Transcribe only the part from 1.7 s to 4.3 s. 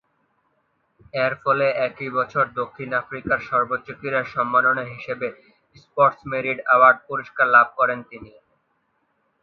একই বছর দক্ষিণ আফ্রিকার সর্বোচ্চ ক্রীড়া